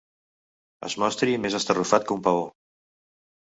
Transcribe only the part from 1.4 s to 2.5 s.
més estarrufat que un paó.